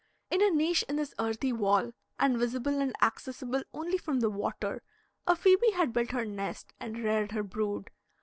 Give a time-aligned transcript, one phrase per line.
[0.31, 4.81] In a niche in this earthy wall, and visible and accessible only from the water,
[5.27, 7.91] a phoebe had built her nest, and reared her brood.